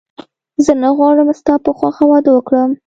زه 0.63 0.73
نه 0.81 0.89
غواړم 0.97 1.27
ستا 1.39 1.53
په 1.65 1.71
خوښه 1.77 2.03
واده 2.07 2.29
وکړم 2.33 2.71